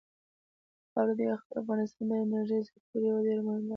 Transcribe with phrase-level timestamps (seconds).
[0.91, 1.21] خاوره د
[1.59, 3.69] افغانستان د انرژۍ سکتور یوه ډېره مهمه برخه ده.